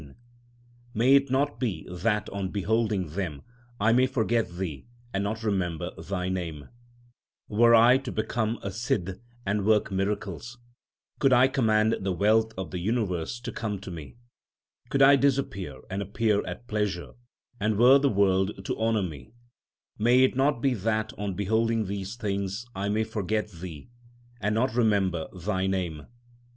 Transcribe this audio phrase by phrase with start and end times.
[0.01, 0.15] 2 Ramkali.
[0.15, 3.41] 80 THE SIKH RELIGION May it not be that on beholding them
[3.79, 6.67] I may forget Thee and not remember Thy name I
[7.47, 10.57] Were I to become a Sidh and work miracles;
[11.19, 14.15] could I command the wealth of the universe to come to me;
[14.89, 17.11] Could I disappear and appear at pleasure,
[17.59, 19.33] and were the world to honour me;
[19.99, 23.91] May it not be that on beholding these things I may forget Thee
[24.39, 26.07] and not remember Thy name